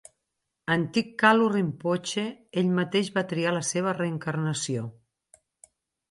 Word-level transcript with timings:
Antic 0.75 1.09
Kalu 1.23 1.49
Rinpoche, 1.55 2.23
ell 2.61 2.71
mateix 2.79 3.11
va 3.17 3.23
triar 3.33 3.51
la 3.57 3.61
seva 3.67 3.93
reencarnació. 3.97 4.87